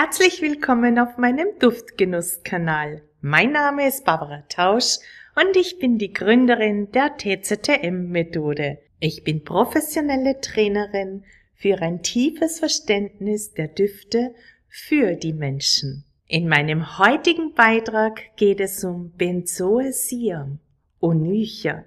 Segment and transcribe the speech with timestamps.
[0.00, 3.02] Herzlich willkommen auf meinem Duftgenusskanal.
[3.20, 4.98] Mein Name ist Barbara Tausch
[5.34, 8.78] und ich bin die Gründerin der TZTM-Methode.
[9.00, 11.24] Ich bin professionelle Trainerin
[11.56, 14.36] für ein tiefes Verständnis der Düfte
[14.68, 16.04] für die Menschen.
[16.28, 20.60] In meinem heutigen Beitrag geht es um Benzoesium,
[21.00, 21.86] Onycha,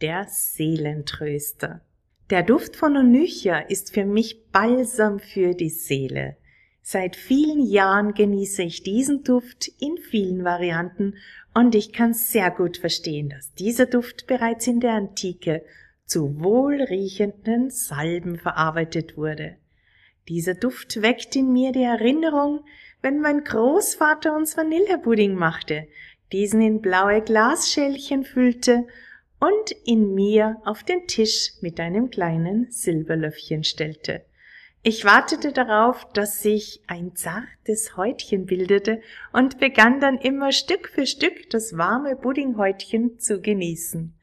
[0.00, 1.82] der Seelentröster.
[2.30, 6.36] Der Duft von Onycha ist für mich Balsam für die Seele.
[6.86, 11.14] Seit vielen Jahren genieße ich diesen Duft in vielen Varianten
[11.54, 15.64] und ich kann sehr gut verstehen, dass dieser Duft bereits in der Antike
[16.04, 19.56] zu wohlriechenden Salben verarbeitet wurde.
[20.28, 22.66] Dieser Duft weckt in mir die Erinnerung,
[23.00, 25.88] wenn mein Großvater uns Vanillepudding machte,
[26.32, 28.86] diesen in blaue Glasschälchen füllte
[29.40, 34.26] und in mir auf den Tisch mit einem kleinen Silberlöffchen stellte.
[34.86, 39.00] Ich wartete darauf, dass sich ein zartes Häutchen bildete
[39.32, 44.14] und begann dann immer Stück für Stück das warme Puddinghäutchen zu genießen.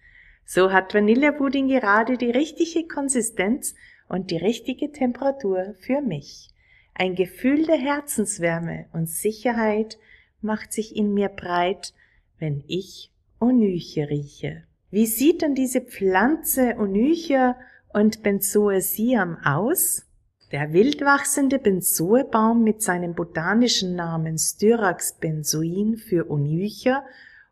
[0.46, 3.74] So hat Vanillepudding gerade die richtige Konsistenz
[4.08, 6.52] und die richtige Temperatur für mich.
[6.94, 9.98] Ein Gefühl der Herzenswärme und Sicherheit
[10.42, 11.96] macht sich in mir breit,
[12.38, 14.66] wenn ich Onyche rieche.
[14.92, 17.56] Wie sieht denn diese Pflanze Onyche
[17.94, 20.06] und Benzoesiam aus?
[20.52, 27.06] Der wildwachsende Benzoebaum mit seinem botanischen Namen Styrax benzoin für Onycha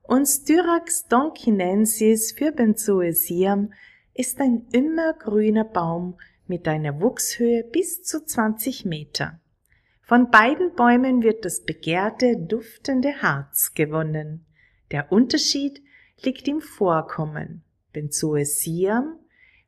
[0.03, 3.71] und Styrax donkinensis für Benzoesiam
[4.13, 9.39] ist ein immergrüner Baum mit einer Wuchshöhe bis zu 20 Meter.
[10.01, 14.45] Von beiden Bäumen wird das begehrte, duftende Harz gewonnen.
[14.91, 15.81] Der Unterschied
[16.21, 17.63] liegt im Vorkommen.
[17.93, 19.19] Benzoesiam,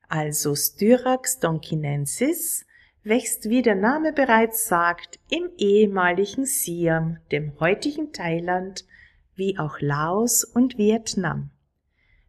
[0.10, 2.66] also Styrax donkinensis,
[3.04, 8.86] wächst, wie der Name bereits sagt, im ehemaligen Siam, dem heutigen Thailand,
[9.36, 11.50] wie auch Laos und Vietnam.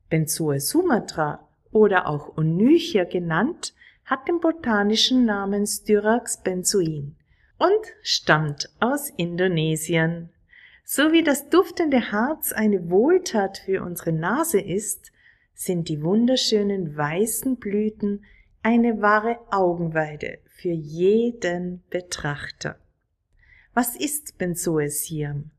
[0.08, 3.74] Benzoe Sumatra oder auch Onychia genannt,
[4.04, 7.16] hat den botanischen Namen Styrax benzoin
[7.58, 10.30] und stammt aus Indonesien.
[10.84, 15.12] So wie das duftende Harz eine Wohltat für unsere Nase ist,
[15.54, 18.24] sind die wunderschönen weißen Blüten
[18.62, 22.78] eine wahre Augenweide für jeden Betrachter.
[23.74, 25.50] Was ist Benzoesiam?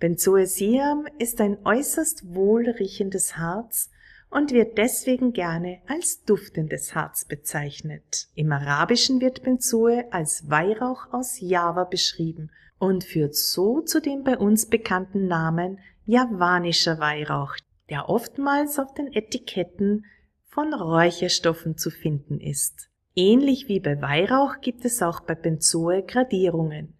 [0.00, 3.90] Benzoesiam ist ein äußerst wohlriechendes Harz
[4.30, 8.26] und wird deswegen gerne als duftendes Harz bezeichnet.
[8.34, 14.36] Im Arabischen wird Benzoe als Weihrauch aus Java beschrieben und führt so zu dem bei
[14.36, 17.54] uns bekannten Namen javanischer Weihrauch,
[17.90, 20.04] der oftmals auf den Etiketten
[20.54, 22.88] von Räucherstoffen zu finden ist.
[23.16, 26.94] Ähnlich wie bei Weihrauch gibt es auch bei Benzoe Gradierungen.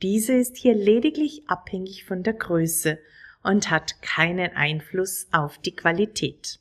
[0.00, 2.98] Diese ist hier lediglich abhängig von der Größe
[3.42, 6.58] und hat keinen Einfluss auf die Qualität.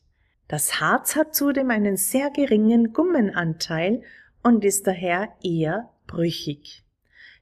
[0.50, 4.03] Das Harz hat zudem einen sehr geringen Gummenanteil
[4.44, 6.84] und ist daher eher brüchig.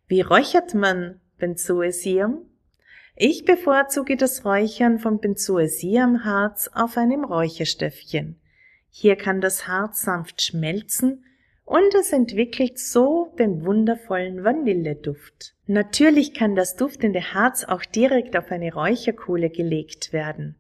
[0.08, 2.46] Wie räuchert man Benzoesium?
[3.16, 8.40] Ich bevorzuge das Räuchern von Benzoesiumharz auf einem Räucherstöffchen.
[8.96, 11.26] Hier kann das Harz sanft schmelzen
[11.66, 15.56] und es entwickelt so den wundervollen Vanilleduft.
[15.66, 20.58] Natürlich kann das duftende Harz auch direkt auf eine Räucherkohle gelegt werden.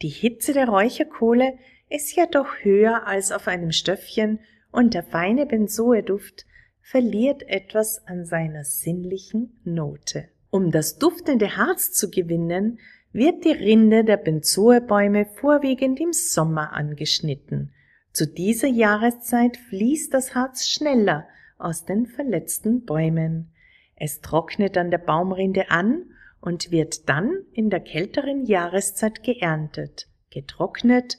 [0.00, 1.58] Die Hitze der Räucherkohle
[1.90, 4.40] ist ja doch höher als auf einem Stöffchen
[4.72, 6.46] und der feine Benzoeduft
[6.80, 10.30] verliert etwas an seiner sinnlichen Note.
[10.48, 12.78] Um das duftende Harz zu gewinnen,
[13.12, 17.73] wird die Rinde der Benzoebäume vorwiegend im Sommer angeschnitten
[18.14, 21.26] zu dieser Jahreszeit fließt das Harz schneller
[21.58, 23.52] aus den verletzten Bäumen.
[23.96, 26.04] Es trocknet an der Baumrinde an
[26.40, 31.18] und wird dann in der kälteren Jahreszeit geerntet, getrocknet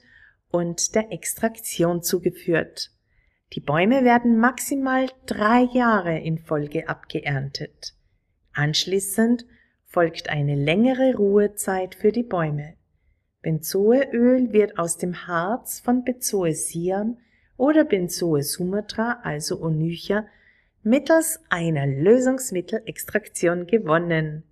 [0.49, 2.91] und der Extraktion zugeführt.
[3.53, 7.93] Die Bäume werden maximal drei Jahre in Folge abgeerntet.
[8.53, 9.45] Anschließend
[9.83, 12.75] folgt eine längere Ruhezeit für die Bäume.
[13.45, 17.19] Benzoeöl wird aus dem Harz von Benzoe Siam
[17.57, 20.25] oder Benzoe Sumatra, also Onycha,
[20.81, 24.45] mittels einer Lösungsmittelextraktion gewonnen.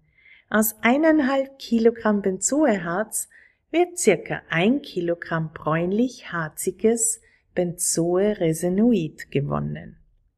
[0.47, 3.29] Aus eineinhalb Kilogramm Benzoeharz
[3.71, 7.19] wird circa ein Kilogramm bräunlich-harziges
[7.55, 9.97] Benzoe-Resenoid gewonnen.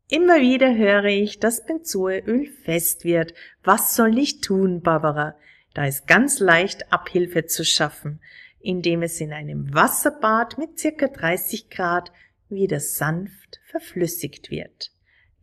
[0.10, 3.34] Immer wieder höre ich, dass Benzoeöl fest wird.
[3.66, 5.36] Was soll ich tun, Barbara?
[5.74, 8.22] Da ist ganz leicht Abhilfe zu schaffen
[8.66, 12.12] indem es in einem Wasserbad mit circa 30 Grad
[12.50, 14.92] wieder sanft verflüssigt wird.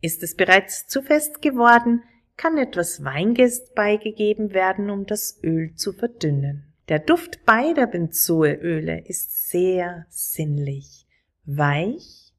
[0.01, 2.03] Ist es bereits zu fest geworden,
[2.35, 6.73] kann etwas Weingest beigegeben werden, um das Öl zu verdünnen.
[6.89, 11.05] Der Duft beider Benzoeöle ist sehr sinnlich,
[11.45, 12.33] weich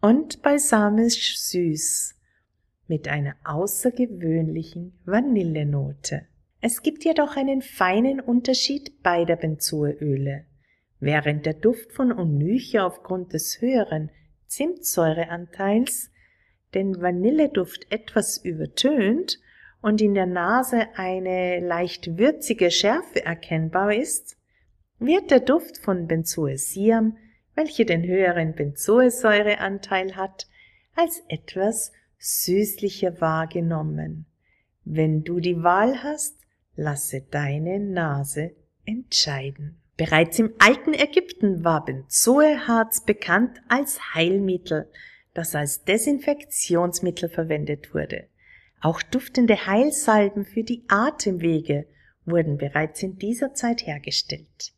[0.00, 2.16] und balsamisch süß
[2.88, 6.27] mit einer außergewöhnlichen Vanillenote.
[6.60, 10.44] Es gibt jedoch einen feinen Unterschied beider Benzoeöle.
[10.98, 14.10] Während der Duft von Onycha aufgrund des höheren
[14.46, 16.10] Zimtsäureanteils
[16.74, 19.38] den Vanilleduft etwas übertönt
[19.80, 24.36] und in der Nase eine leicht würzige Schärfe erkennbar ist,
[24.98, 27.16] wird der Duft von Benzoesiam,
[27.54, 30.48] welche den höheren Benzoesäureanteil hat,
[30.96, 34.26] als etwas süßlicher wahrgenommen.
[34.84, 36.37] Wenn du die Wahl hast,
[36.78, 38.52] lasse deine Nase
[38.86, 39.76] entscheiden.
[39.96, 44.88] Bereits im alten Ägypten war Benzoeharz bekannt als Heilmittel,
[45.34, 48.28] das als Desinfektionsmittel verwendet wurde.
[48.80, 51.86] Auch duftende Heilsalben für die Atemwege
[52.24, 54.72] wurden bereits in dieser Zeit hergestellt.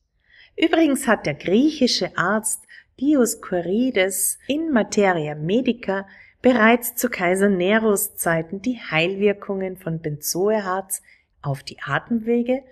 [0.56, 2.62] Übrigens hat der griechische Arzt
[2.98, 6.06] Dioskurides in Materia Medica
[6.40, 11.02] bereits zu Kaiser Neros Zeiten die Heilwirkungen von Benzoeharz
[11.42, 12.62] auf die Atemwege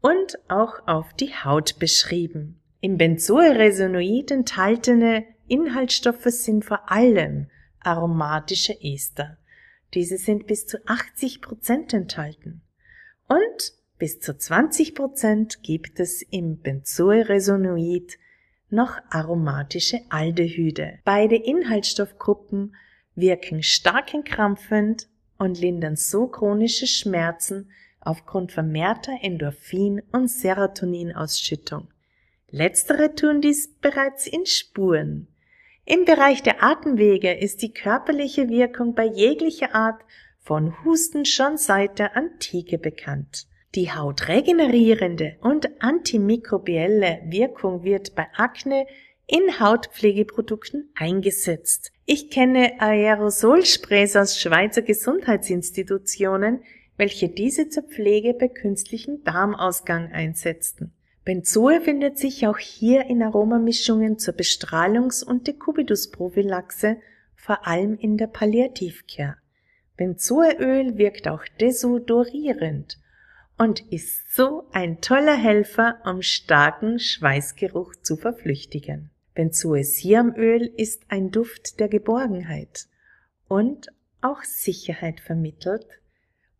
[0.00, 2.60] und auch auf die Haut beschrieben.
[2.80, 7.48] Im Benzoeresinoid enthaltene Inhaltsstoffe sind vor allem
[7.80, 9.38] aromatische Ester.
[9.94, 12.62] Diese sind bis zu 80 Prozent enthalten.
[13.26, 18.18] Und bis zu 20 Prozent gibt es im Benzoeresinoid
[18.70, 20.98] noch aromatische Aldehyde.
[21.04, 22.76] Beide Inhaltsstoffgruppen
[23.14, 25.08] wirken stark entkrampfend
[25.38, 31.88] und lindern so chronische Schmerzen aufgrund vermehrter Endorphin- und Serotoninausschüttung.
[32.50, 35.28] Letztere tun dies bereits in Spuren.
[35.84, 40.02] Im Bereich der Atemwege ist die körperliche Wirkung bei jeglicher Art
[40.40, 43.46] von Husten schon seit der Antike bekannt.
[43.74, 48.86] Die hautregenerierende und antimikrobielle Wirkung wird bei Akne
[49.26, 51.92] in Hautpflegeprodukten eingesetzt.
[52.06, 56.62] Ich kenne Aerosolsprays aus Schweizer Gesundheitsinstitutionen,
[56.98, 60.92] welche diese zur Pflege bei künstlichem Darmausgang einsetzten.
[61.24, 66.96] Benzoe findet sich auch hier in Aromamischungen zur Bestrahlungs- und Dekubitus-Prophylaxe,
[67.36, 69.36] vor allem in der Palliativcare.
[69.96, 72.98] Benzoeöl wirkt auch desodorierend
[73.58, 79.10] und ist so ein toller Helfer, um starken Schweißgeruch zu verflüchtigen.
[79.34, 82.86] Benzoesiamöl ist ein Duft der Geborgenheit
[83.48, 83.88] und
[84.20, 85.86] auch Sicherheit vermittelt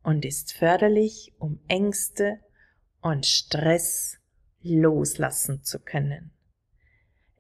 [0.03, 2.39] und ist förderlich, um Ängste
[3.01, 4.19] und Stress
[4.63, 6.33] loslassen zu können.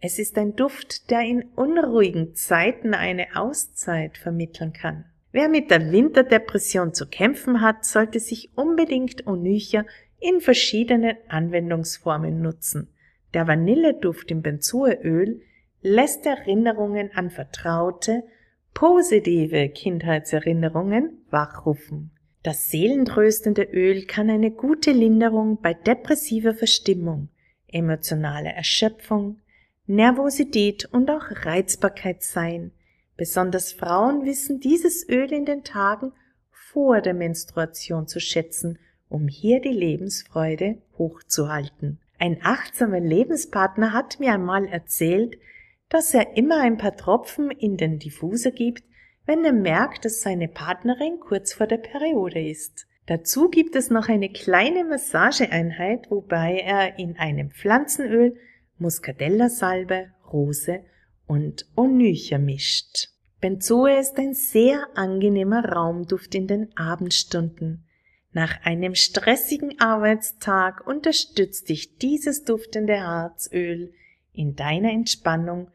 [0.00, 5.04] Es ist ein Duft, der in unruhigen Zeiten eine Auszeit vermitteln kann.
[5.32, 9.84] Wer mit der Winterdepression zu kämpfen hat, sollte sich unbedingt Onycha
[10.20, 12.88] in verschiedenen Anwendungsformen nutzen.
[13.34, 15.42] Der Vanilleduft im Benzoeöl
[15.82, 18.24] lässt Erinnerungen an vertraute,
[18.72, 22.12] positive Kindheitserinnerungen wachrufen.
[22.42, 27.28] Das seelentröstende Öl kann eine gute Linderung bei depressiver Verstimmung,
[27.66, 29.40] emotionaler Erschöpfung,
[29.86, 32.72] Nervosität und auch Reizbarkeit sein.
[33.16, 36.12] Besonders Frauen wissen dieses Öl in den Tagen
[36.50, 38.78] vor der Menstruation zu schätzen,
[39.08, 41.98] um hier die Lebensfreude hochzuhalten.
[42.18, 45.38] Ein achtsamer Lebenspartner hat mir einmal erzählt,
[45.88, 48.84] dass er immer ein paar Tropfen in den Diffuser gibt,
[49.28, 52.86] wenn er merkt, dass seine Partnerin kurz vor der Periode ist.
[53.04, 58.38] Dazu gibt es noch eine kleine Massageeinheit, wobei er in einem Pflanzenöl
[58.78, 60.80] Muscadella-Salbe, Rose
[61.26, 63.08] und Onycha mischt.
[63.38, 67.84] Benzoe ist ein sehr angenehmer Raumduft in den Abendstunden.
[68.32, 73.92] Nach einem stressigen Arbeitstag unterstützt dich dieses duftende Harzöl
[74.32, 75.70] in deiner Entspannung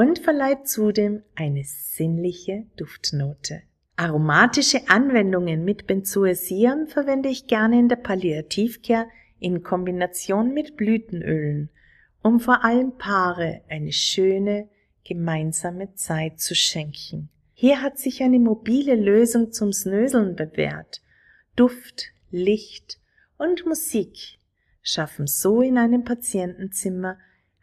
[0.00, 3.60] und verleiht zudem eine sinnliche Duftnote.
[3.96, 9.08] Aromatische Anwendungen mit Benzoesiam verwende ich gerne in der Palliativcare
[9.40, 11.68] in Kombination mit Blütenölen,
[12.22, 14.70] um vor allem Paare eine schöne
[15.04, 17.28] gemeinsame Zeit zu schenken.
[17.52, 21.02] Hier hat sich eine mobile Lösung zum Snöseln bewährt,
[21.56, 22.98] Duft, Licht
[23.36, 24.38] und Musik
[24.80, 27.18] schaffen so in einem Patientenzimmer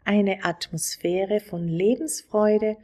[0.08, 2.78] eine Atmosphäre von Lebensfreude,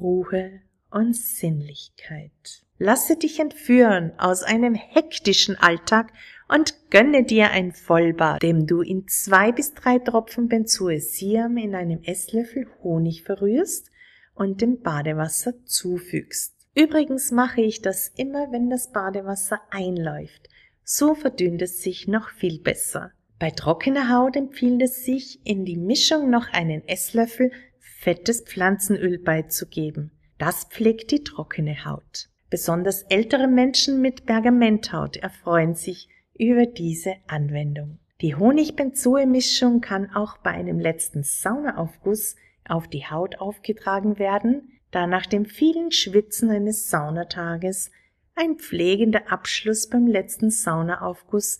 [0.00, 2.64] Ruhe und Sinnlichkeit.
[2.78, 6.12] Lasse dich entführen aus einem hektischen Alltag
[6.48, 12.02] und gönne dir ein Vollbad, dem du in zwei bis drei Tropfen Benzoesiam in einem
[12.02, 13.90] Esslöffel Honig verrührst
[14.34, 16.66] und dem Badewasser zufügst.
[16.74, 20.48] Übrigens mache ich das immer, wenn das Badewasser einläuft.
[20.82, 23.12] So verdünnt es sich noch viel besser.
[23.38, 30.10] Bei trockener Haut empfiehlt es sich, in die Mischung noch einen Esslöffel fettes Pflanzenöl beizugeben.
[30.38, 32.28] Das pflegt die trockene Haut.
[32.48, 37.98] Besonders ältere Menschen mit Pergamenthaut erfreuen sich über diese Anwendung.
[38.22, 45.26] Die Honig-Benzoe-Mischung kann auch bei einem letzten Saunaaufguss auf die Haut aufgetragen werden, da nach
[45.26, 47.90] dem vielen Schwitzen eines Saunatages
[48.34, 51.58] ein pflegender Abschluss beim letzten Saunaaufguss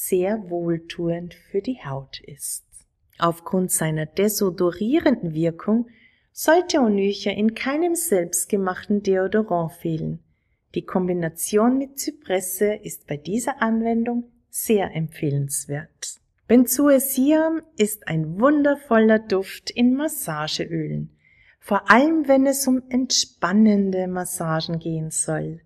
[0.00, 2.64] sehr wohltuend für die Haut ist.
[3.18, 5.88] Aufgrund seiner desodorierenden Wirkung
[6.30, 10.20] sollte Onycha in keinem selbstgemachten Deodorant fehlen.
[10.76, 16.20] Die Kombination mit Zypresse ist bei dieser Anwendung sehr empfehlenswert.
[16.46, 21.10] Benzoesiam ist ein wundervoller Duft in Massageölen,
[21.58, 25.60] vor allem wenn es um entspannende Massagen gehen soll.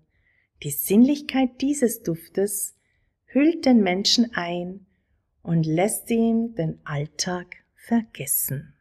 [0.63, 2.73] Die Sinnlichkeit dieses Duftes
[3.33, 4.85] hüllt den Menschen ein
[5.41, 8.73] und lässt ihm den Alltag vergessen.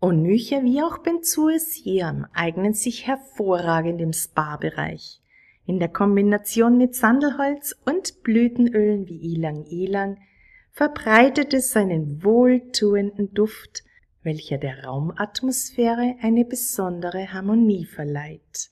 [0.00, 5.20] Onyche wie auch Benzoesiam eignen sich hervorragend im Spa-Bereich.
[5.66, 10.18] In der Kombination mit Sandelholz und Blütenölen wie Ilang Ilang
[10.72, 13.84] verbreitet es seinen wohltuenden Duft,
[14.22, 18.70] welcher der Raumatmosphäre eine besondere Harmonie verleiht.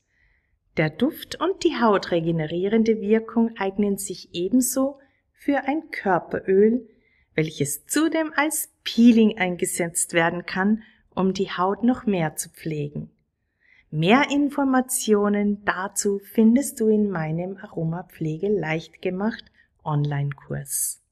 [0.79, 5.01] Der Duft und die hautregenerierende Wirkung eignen sich ebenso
[5.33, 6.89] für ein Körperöl,
[7.35, 10.85] welches zudem als Peeling eingesetzt werden kann,
[11.17, 13.11] um die Haut noch mehr zu pflegen.
[13.91, 19.43] Mehr Informationen dazu findest du in meinem Aromapflege leicht gemacht
[19.85, 21.03] Online-Kurs.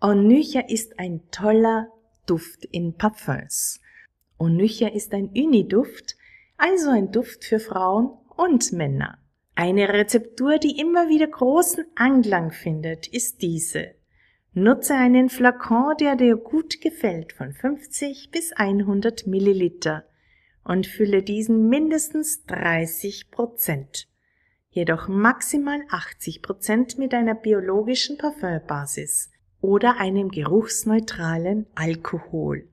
[0.00, 1.88] Onycha ist ein toller
[2.24, 3.82] Duft in Parfums.
[4.38, 6.16] Onycha ist ein Uniduft,
[6.56, 9.18] also ein Duft für Frauen und Männer.
[9.54, 13.94] Eine Rezeptur, die immer wieder großen Anklang findet, ist diese.
[14.54, 20.06] Nutze einen Flakon, der dir gut gefällt, von 50 bis 100 Milliliter
[20.64, 24.08] und fülle diesen mindestens 30 Prozent,
[24.70, 29.30] jedoch maximal 80 Prozent mit einer biologischen Parfümbasis
[29.60, 32.68] oder einem geruchsneutralen Alkohol.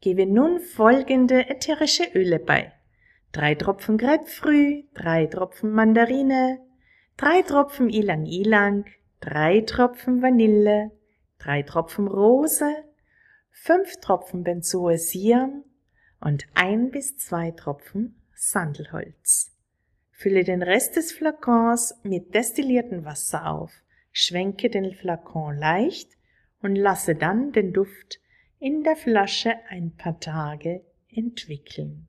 [0.00, 2.72] Gebe nun folgende ätherische Öle bei
[3.34, 6.60] drei Tropfen Grapefruit, drei Tropfen Mandarine,
[7.16, 8.84] drei Tropfen Ilang Ilang,
[9.18, 10.92] drei Tropfen Vanille,
[11.38, 12.84] drei Tropfen Rose,
[13.50, 15.64] fünf Tropfen Benzoesiam
[16.20, 19.50] und ein bis zwei Tropfen Sandelholz.
[20.12, 23.72] Fülle den Rest des Flakons mit destilliertem Wasser auf,
[24.12, 26.12] schwenke den Flakon leicht
[26.62, 28.20] und lasse dann den Duft
[28.60, 32.06] in der Flasche ein paar Tage entwickeln.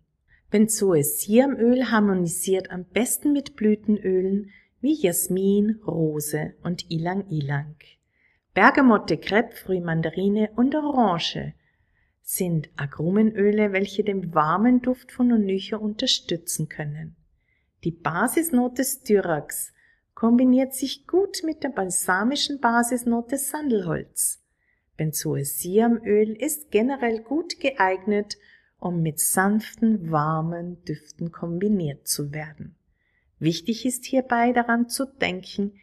[0.52, 7.76] Benzoesiamöl harmonisiert am besten mit Blütenölen wie Jasmin, Rose und Ilang Ilang.
[8.54, 11.54] Bergamotte, Grapefruit, Mandarine und Orange
[12.22, 17.16] sind Agrumenöle, welche den warmen Duft von Onycha unterstützen können.
[17.84, 19.74] Die Basisnote Styrax
[20.16, 24.42] kombiniert sich gut mit der balsamischen Basisnote Sandelholz.
[24.98, 28.38] Benzoesiamöl ist generell gut geeignet,
[28.86, 32.76] um mit sanften, warmen Düften kombiniert zu werden.
[33.40, 35.74] Wichtig ist hierbei daran zu denken,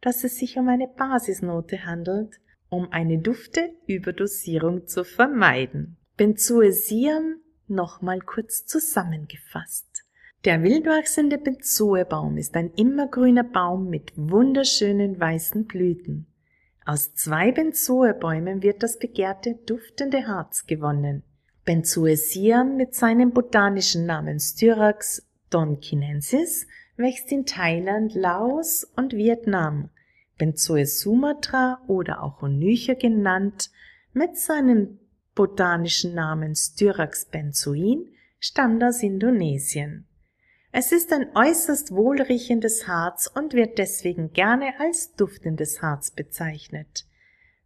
[0.00, 2.38] dass es sich um eine Basisnote handelt,
[2.68, 5.96] um eine Dufte-Überdosierung zu vermeiden.
[6.16, 10.04] Benzoesiam nochmal kurz zusammengefasst.
[10.44, 16.28] Der wildwachsende Benzoebaum ist ein immergrüner Baum mit wunderschönen weißen Blüten.
[16.86, 21.24] Aus zwei Benzoebäumen wird das begehrte duftende Harz gewonnen.
[21.64, 26.66] Benzoesiam mit seinem botanischen Namen Styrax donkinensis
[26.96, 29.90] wächst in Thailand, Laos und Vietnam.
[30.38, 33.70] Benzoe Sumatra oder auch Onycha genannt,
[34.12, 34.98] mit seinem
[35.36, 38.08] botanischen Namen Styrax benzoin
[38.40, 40.06] stammt aus Indonesien.
[40.72, 47.04] Es ist ein äußerst wohlriechendes Harz und wird deswegen gerne als duftendes Harz bezeichnet.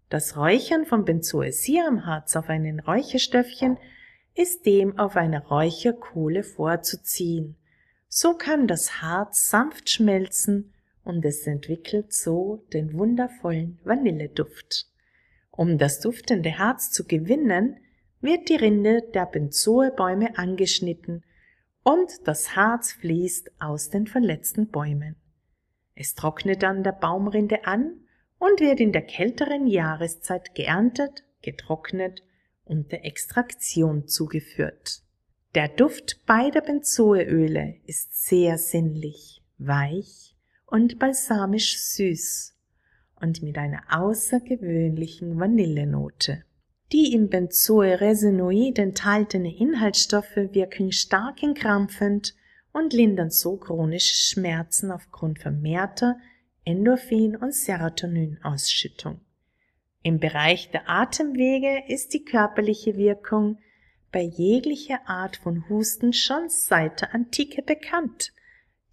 [0.09, 3.79] Das Räuchern von Benzoesiamharz auf einen Räucherstöffchen
[4.35, 7.57] ist dem auf einer Räucherkohle vorzuziehen.
[8.09, 10.73] So kann das Harz sanft schmelzen
[11.03, 14.87] und es entwickelt so den wundervollen Vanilleduft.
[15.51, 17.79] Um das duftende Harz zu gewinnen,
[18.21, 21.25] wird die Rinde der Benzoebäume angeschnitten
[21.83, 25.17] und das Harz fließt aus den verletzten Bäumen.
[25.95, 28.06] Es trocknet an der Baumrinde an
[28.39, 32.23] und wird in der kälteren Jahreszeit geerntet, getrocknet
[32.65, 35.03] und der Extraktion zugeführt.
[35.55, 42.55] Der Duft beider Benzoeöle ist sehr sinnlich, weich und balsamisch süß
[43.21, 46.45] und mit einer außergewöhnlichen Vanillenote.
[46.93, 52.35] Die im Benzoe-Resinoid enthaltenen Inhaltsstoffe wirken stark entkrampfend
[52.73, 56.19] und lindern so chronische Schmerzen aufgrund vermehrter
[56.67, 59.21] Endorphin- und Serotoninausschüttung.
[60.03, 63.59] Im Bereich der Atemwege ist die körperliche Wirkung
[64.11, 68.33] bei jeglicher Art von Husten schon seit der Antike bekannt.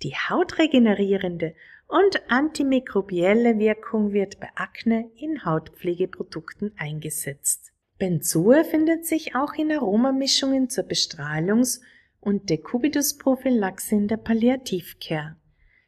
[0.03, 1.55] Die hautregenerierende
[1.87, 7.71] und antimikrobielle Wirkung wird bei Akne in Hautpflegeprodukten eingesetzt.
[7.97, 11.81] Benzoe findet sich auch in Aromamischungen zur Bestrahlungs-
[12.19, 15.37] und Dekubitus-Prophylaxe in der Palliativcare.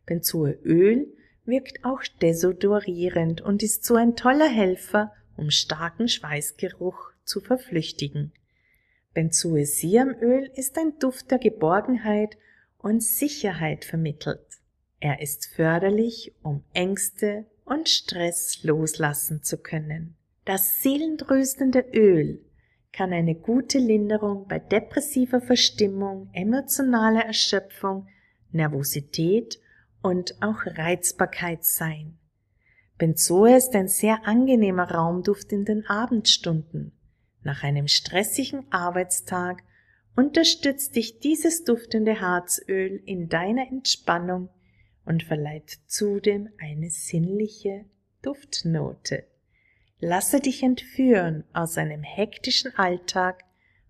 [0.06, 1.14] Benzoeöl
[1.46, 8.34] wirkt auch desodorierend und ist so ein toller Helfer, um starken Schweißgeruch zu verflüchtigen.
[9.14, 12.38] Benzoesiamöl ist ein Duft der Geborgenheit
[12.78, 14.46] und Sicherheit vermittelt.
[15.00, 20.16] Er ist förderlich, um Ängste und Stress loslassen zu können.
[20.46, 22.42] Das seelentröstende Öl
[22.92, 28.08] kann eine gute Linderung bei depressiver Verstimmung, emotionaler Erschöpfung,
[28.52, 29.60] Nervosität
[30.06, 32.20] und auch Reizbarkeit sein.
[33.00, 36.92] Benzoe ist ein sehr angenehmer Raumduft in den Abendstunden.
[37.42, 39.64] Nach einem stressigen Arbeitstag
[40.16, 44.50] unterstützt dich dieses duftende Harzöl in deiner Entspannung
[45.06, 47.86] und verleiht zudem eine sinnliche
[48.22, 49.26] Duftnote.
[50.00, 53.44] Lasse dich entführen aus einem hektischen Alltag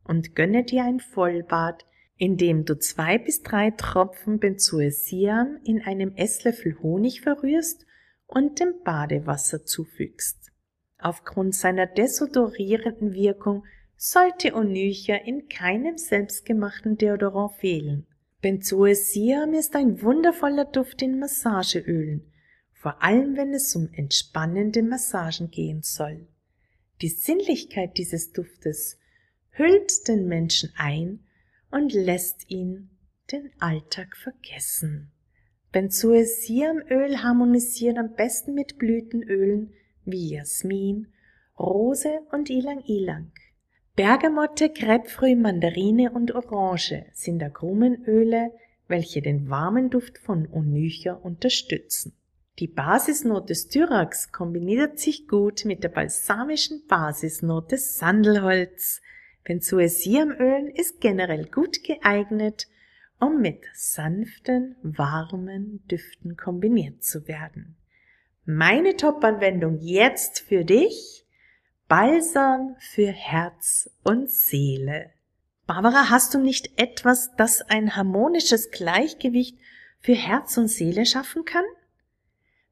[0.05, 1.85] und gönne dir ein Vollbad,
[2.17, 7.85] in dem du zwei bis drei Tropfen Benzoesiam in einem Esslöffel Honig verrührst
[8.27, 10.51] und dem Badewasser zufügst.
[10.97, 13.65] Aufgrund seiner desodorierenden Wirkung
[13.97, 18.07] sollte Onycha in keinem selbstgemachten Deodorant fehlen.
[18.41, 22.31] Benzoesiam ist ein wundervoller Duft in Massageölen,
[22.71, 26.27] vor allem wenn es um entspannende Massagen gehen soll.
[27.01, 28.99] Die Sinnlichkeit dieses Duftes
[29.51, 31.19] hüllt den Menschen ein
[31.75, 32.89] und lässt ihn
[33.33, 35.11] den Alltag vergessen.
[35.73, 39.73] Benzoesiamöl harmonisiert am besten mit Blütenölen
[40.05, 41.07] wie Jasmin,
[41.59, 43.33] Rose und Ilang-Ilang.
[43.97, 48.51] Bergamotte, Grapefruit, Mandarine und Orange sind Agrumenöle,
[48.87, 52.13] welche den warmen Duft von Onycha unterstützen.
[52.59, 59.01] Die Basisnote Styrax kombiniert sich gut mit der balsamischen Basisnote Sandelholz.
[59.45, 62.67] Benzoesiamöl ist generell gut geeignet,
[63.19, 67.77] um mit sanften, warmen Düften kombiniert zu werden.
[68.45, 71.25] Meine Top-Anwendung jetzt für dich.
[71.87, 75.11] Balsam für Herz und Seele.
[75.67, 79.59] Barbara, hast du nicht etwas, das ein harmonisches Gleichgewicht
[79.99, 81.65] für Herz und Seele schaffen kann?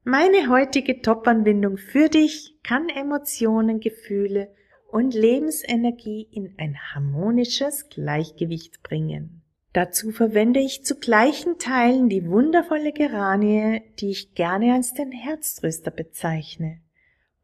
[0.02, 4.52] Meine heutige Top-Anwendung für dich kann Emotionen, Gefühle
[4.94, 9.42] und Lebensenergie in ein harmonisches Gleichgewicht bringen.
[9.72, 15.90] Dazu verwende ich zu gleichen Teilen die wundervolle Geranie, die ich gerne als den Herztröster
[15.90, 16.78] bezeichne,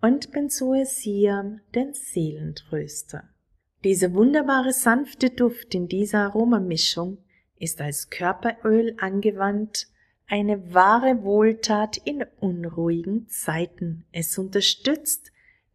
[0.00, 3.24] und Benzoesiam, den Seelentröster.
[3.82, 7.18] Dieser wunderbare sanfte Duft in dieser Aromamischung
[7.58, 9.88] ist als Körperöl angewandt
[10.28, 14.04] eine wahre Wohltat in unruhigen Zeiten.
[14.12, 15.29] Es unterstützt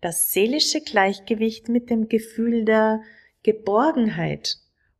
[0.05, 3.01] das seelische Gleichgewicht mit dem Gefühl der
[3.43, 4.57] Geborgenheit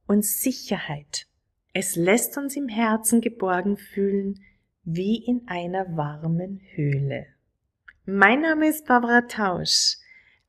[0.07, 1.27] und Sicherheit
[1.77, 4.39] es lässt uns im Herzen geborgen fühlen,
[4.85, 7.25] wie in einer warmen Höhle.
[8.05, 9.97] Mein Name ist Barbara Tausch.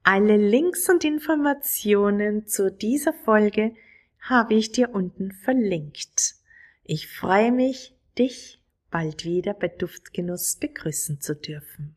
[0.04, 3.74] Alle Links und Informationen zu dieser Folge
[4.20, 6.36] habe ich dir unten verlinkt.
[6.84, 11.95] Ich freue mich, dich bald wieder bei Duftgenuss begrüßen zu dürfen.